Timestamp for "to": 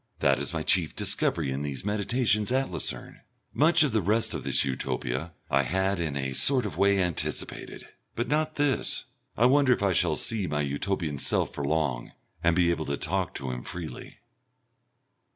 12.85-12.97, 13.35-13.51